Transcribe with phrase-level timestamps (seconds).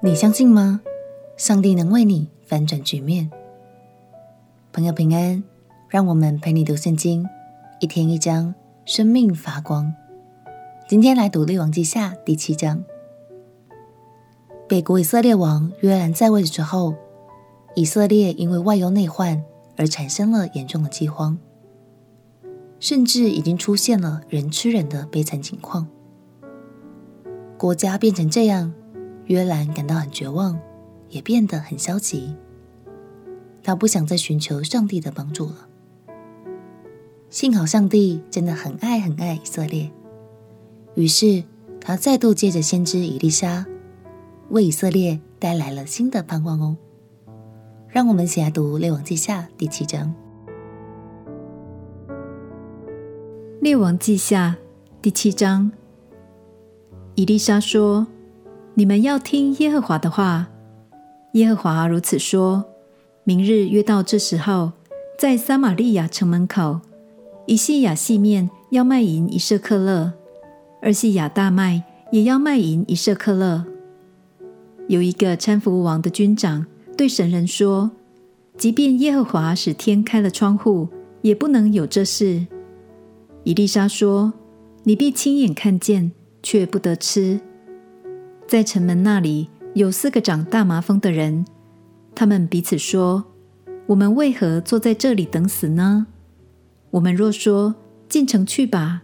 [0.00, 0.80] 你相信吗？
[1.36, 3.28] 上帝能为你翻转局面。
[4.72, 5.42] 朋友平安，
[5.88, 7.26] 让我们陪你读圣经，
[7.80, 9.92] 一天一章，生命发光。
[10.88, 12.84] 今天来读列王记下第七章。
[14.68, 16.94] 北国以色列王约兰在位之后，
[17.74, 19.42] 以色列因为外忧内患
[19.76, 21.36] 而产生了严重的饥荒，
[22.78, 25.88] 甚至已经出现了人吃人的悲惨情况。
[27.56, 28.72] 国家变成这样。
[29.28, 30.58] 约兰感到很绝望，
[31.10, 32.34] 也变得很消极。
[33.62, 35.68] 他不想再寻求上帝的帮助了。
[37.28, 39.90] 幸好上帝真的很爱很爱以色列，
[40.94, 41.44] 于是
[41.78, 43.66] 他再度借着先知以利沙，
[44.48, 46.76] 为以色列带来了新的盼望哦。
[47.86, 50.14] 让我们一起来读《列王记下》第七章。
[53.60, 54.56] 《列王记下》
[55.02, 55.70] 第七章，
[57.14, 58.06] 以利沙说。
[58.78, 60.46] 你们要听耶和华的话。
[61.32, 62.64] 耶和华如此说：
[63.24, 64.70] 明日约到这时候，
[65.18, 66.78] 在撒玛利亚城门口，
[67.46, 70.12] 一细亚细面要卖银一舍客勒，
[70.80, 73.64] 二细亚大麦也要卖银一舍客勒。
[74.86, 76.64] 有一个搀扶王的军长
[76.96, 77.90] 对神人说：
[78.56, 80.86] 即便耶和华使天开了窗户，
[81.22, 82.46] 也不能有这事。
[83.42, 84.32] 以利沙说：
[84.84, 86.12] 你必亲眼看见，
[86.44, 87.40] 却不得吃。
[88.48, 91.44] 在城门那里有四个长大麻风的人，
[92.14, 93.22] 他们彼此说
[93.84, 96.06] ：“我们为何坐在这里等死呢？
[96.88, 97.74] 我们若说
[98.08, 99.02] 进城去吧，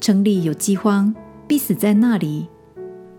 [0.00, 1.14] 城里有饥荒，
[1.46, 2.48] 必死在那里；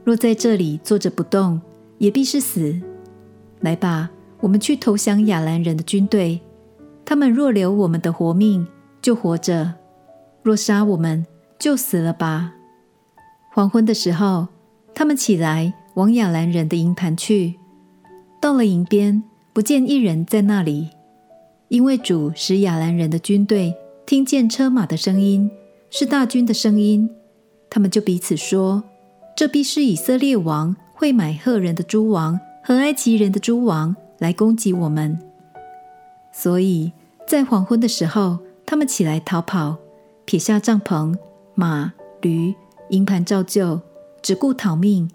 [0.03, 1.61] 若在这里坐着不动，
[1.97, 2.77] 也必是死。
[3.61, 6.41] 来吧，我们去投降亚兰人的军队。
[7.05, 8.67] 他们若留我们的活命，
[9.01, 9.75] 就活着；
[10.43, 11.25] 若杀我们，
[11.57, 12.51] 就死了吧。”
[13.53, 14.49] 黄昏的时候。
[14.95, 17.55] 他们起来往亚兰人的营盘去，
[18.39, 20.89] 到了营边，不见一人在那里，
[21.69, 23.73] 因为主使亚兰人的军队
[24.05, 25.49] 听见车马的声音，
[25.89, 27.09] 是大军的声音。
[27.69, 28.83] 他们就彼此说
[29.35, 35.17] ：“这必是以色列王会买赫人的诸王和埃及人的诸王来攻击我们。”
[36.31, 36.91] 所以
[37.27, 39.77] 在黄昏的时候，他们起来逃跑，
[40.25, 41.15] 撇下帐篷、
[41.55, 42.53] 马、驴、
[42.89, 43.81] 营盘照旧。
[44.23, 45.11] 只顾逃命。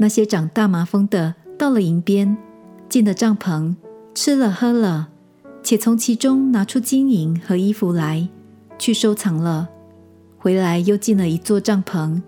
[0.00, 2.36] 那些长大麻风的到了营边，
[2.88, 3.76] 进了帐篷，
[4.14, 5.10] 吃了喝了，
[5.62, 8.28] 且从其中拿出金银和衣服来，
[8.78, 9.68] 去收藏了。
[10.38, 12.22] 回来又进了一座帐篷，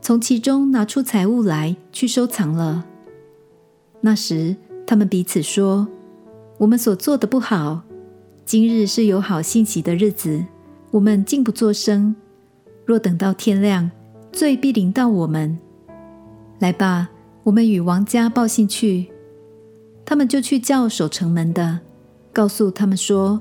[0.00, 2.84] 从其中拿出财物来，去收藏了。
[4.00, 5.88] 那时他们彼此说
[6.58, 7.82] ：“我们所做的不好。
[8.44, 10.44] 今日是有好信息的日子，
[10.92, 12.14] 我们竟不作声。
[12.84, 13.90] 若等到天亮，”
[14.36, 15.58] 罪必临到我们。
[16.58, 17.08] 来吧，
[17.42, 19.06] 我们与王家报信去。
[20.04, 21.80] 他们就去叫守城门的，
[22.34, 23.40] 告诉他们说：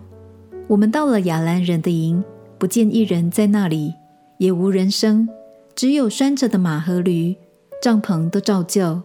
[0.68, 2.24] 我们到了亚兰人的营，
[2.58, 3.94] 不见一人在那里，
[4.38, 5.28] 也无人声，
[5.76, 7.36] 只有拴着的马和驴，
[7.82, 9.02] 帐篷都照旧。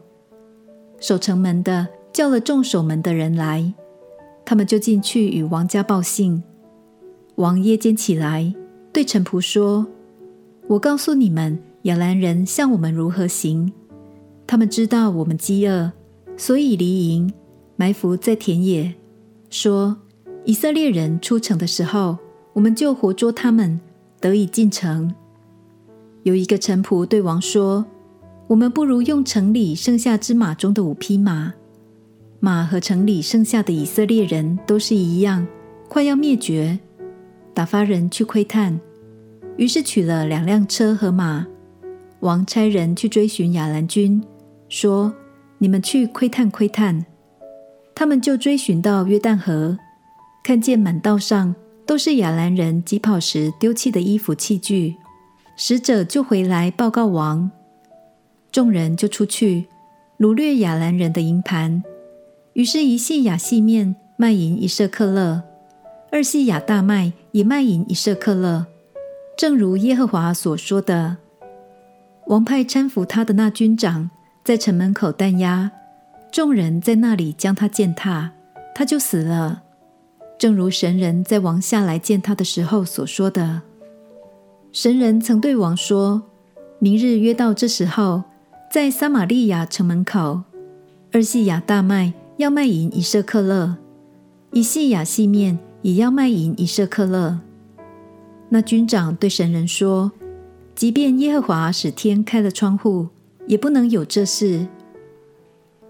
[1.00, 3.74] 守城门的叫了众守门的人来，
[4.44, 6.40] 他们就进去与王家报信。
[7.34, 8.54] 王夜间起来，
[8.92, 9.88] 对臣仆说：
[10.68, 11.60] 我告诉你们。
[11.84, 13.72] 亚兰人向我们如何行？
[14.46, 15.90] 他们知道我们饥饿，
[16.36, 17.32] 所以离营，
[17.76, 18.94] 埋伏在田野，
[19.48, 19.96] 说：
[20.44, 22.18] 以色列人出城的时候，
[22.52, 23.80] 我们就活捉他们，
[24.20, 25.14] 得以进城。
[26.22, 27.86] 有一个臣仆对王说：
[28.48, 31.54] 我们不如用城里剩下之马中的五匹马，
[32.40, 35.46] 马和城里剩下的以色列人都是一样，
[35.88, 36.78] 快要灭绝。
[37.54, 38.78] 打发人去窥探，
[39.56, 41.46] 于是取了两辆车和马。
[42.20, 44.22] 王差人去追寻亚兰军，
[44.68, 45.12] 说
[45.58, 47.06] ：“你们去窥探窥探。”
[47.94, 49.78] 他们就追寻到约旦河，
[50.44, 51.54] 看见满道上
[51.86, 54.96] 都是亚兰人疾跑时丢弃的衣服器具。
[55.56, 57.50] 使者就回来报告王，
[58.50, 59.66] 众人就出去
[60.18, 61.82] 掳掠亚兰人的营盘。
[62.54, 65.42] 于是，一系亚细面卖银一舍客勒，
[66.10, 68.66] 二系亚大麦也卖银一舍客勒，
[69.36, 71.16] 正如耶和华所说的。
[72.30, 74.08] 王派搀扶他的那军长
[74.44, 75.68] 在城门口弹压，
[76.30, 78.30] 众人在那里将他践踏，
[78.72, 79.64] 他就死了。
[80.38, 83.62] 正如神人在王下来见他的时候所说的。
[84.70, 86.22] 神人曾对王说
[86.78, 88.22] ：“明日约到这时候，
[88.70, 90.42] 在撒玛利亚城门口，
[91.10, 93.74] 二细亚大麦要卖银一舍客勒，
[94.52, 97.40] 一细亚细面也要卖银一舍客勒。”
[98.50, 100.12] 那军长对神人说。
[100.80, 103.08] 即便耶和华使天开了窗户，
[103.46, 104.66] 也不能有这事。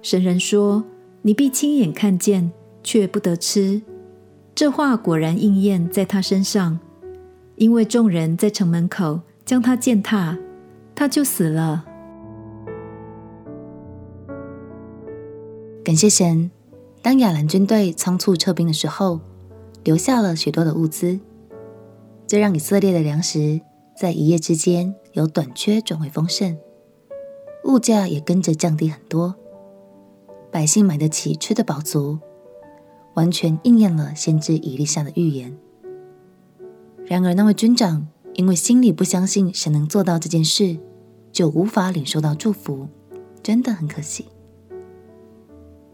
[0.03, 0.83] 神人说
[1.23, 2.51] ：“你必亲眼看见，
[2.83, 3.83] 却不得吃。”
[4.53, 6.81] 这话果然应验在他身上，
[7.55, 10.37] 因为众人在城门口将他践踏，
[10.97, 11.85] 他就死了。
[15.85, 16.51] 感谢神，
[17.01, 19.21] 当亚兰军队仓促撤兵的时候，
[19.85, 21.21] 留下了许多的物资，
[22.27, 23.61] 这让以色列的粮食
[24.01, 26.57] 在一夜之间由短缺转为丰盛，
[27.67, 29.35] 物价也跟着降低很多，
[30.51, 32.19] 百姓买得起，吃得饱足。
[33.13, 35.55] 完全应验了先知以利沙的预言。
[37.05, 40.79] 然而，那位军长因为心里不相信神能做到这件事，
[41.31, 42.89] 就无法领受到祝福，
[43.43, 44.29] 真的很可惜。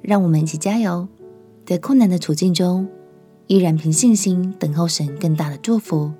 [0.01, 1.09] 让我们一起加油，
[1.65, 2.87] 在困难的处境中，
[3.49, 6.13] 依然凭信心等候神更大的祝福，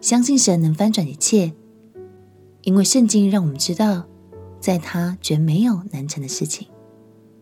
[0.00, 1.52] 相信神能翻转一切，
[2.62, 4.04] 因为圣经让我们知道，
[4.60, 6.68] 在他绝没有难成的事情。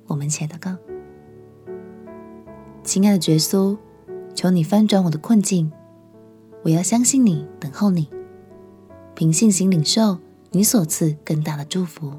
[0.07, 0.75] 我们一起祷告。
[2.83, 3.77] 亲爱的耶稣，
[4.35, 5.71] 求你翻转我的困境，
[6.63, 8.09] 我要相信你，等候你，
[9.15, 10.19] 凭信心领受
[10.53, 12.15] 你所赐更大的祝福。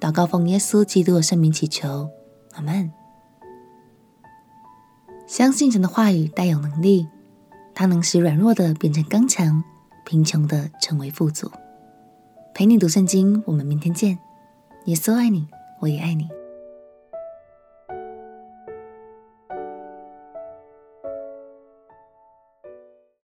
[0.00, 2.08] 祷告奉耶稣基督的圣名祈求，
[2.54, 2.90] 阿门。
[5.26, 7.08] 相信神的话语带有能力，
[7.74, 9.62] 它能使软弱的变成刚强，
[10.04, 11.50] 贫穷的成为富足。
[12.54, 14.18] 陪你读圣经，我们明天见。
[14.84, 15.48] 耶稣爱你，
[15.80, 16.28] 我也爱你。